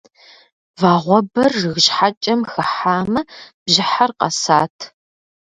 Вагъуэбэр 0.79 1.51
жыг 1.59 1.77
щхьэкӀэм 1.85 2.41
хыхьамэ 2.51 3.21
бжьыхьэр 3.65 4.11
къэсат. 4.19 4.77